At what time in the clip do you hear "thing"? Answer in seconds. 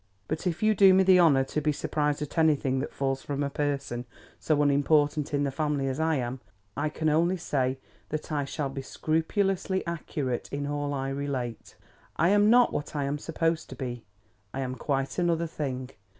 15.45-15.91